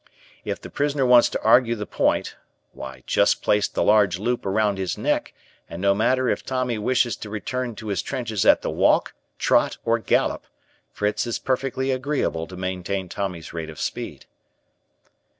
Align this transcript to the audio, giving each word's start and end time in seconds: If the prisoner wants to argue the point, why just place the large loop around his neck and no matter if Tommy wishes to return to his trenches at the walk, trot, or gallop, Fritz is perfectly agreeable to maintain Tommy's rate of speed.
If 0.43 0.59
the 0.59 0.71
prisoner 0.71 1.05
wants 1.05 1.29
to 1.29 1.43
argue 1.43 1.75
the 1.75 1.85
point, 1.85 2.35
why 2.73 3.03
just 3.05 3.43
place 3.43 3.67
the 3.67 3.83
large 3.83 4.17
loop 4.17 4.47
around 4.47 4.79
his 4.79 4.97
neck 4.97 5.31
and 5.69 5.79
no 5.79 5.93
matter 5.93 6.27
if 6.27 6.43
Tommy 6.43 6.79
wishes 6.79 7.15
to 7.17 7.29
return 7.29 7.75
to 7.75 7.89
his 7.89 8.01
trenches 8.01 8.43
at 8.43 8.63
the 8.63 8.71
walk, 8.71 9.13
trot, 9.37 9.77
or 9.85 9.99
gallop, 9.99 10.47
Fritz 10.91 11.27
is 11.27 11.37
perfectly 11.37 11.91
agreeable 11.91 12.47
to 12.47 12.57
maintain 12.57 13.09
Tommy's 13.09 13.53
rate 13.53 13.69
of 13.69 13.79
speed. 13.79 14.25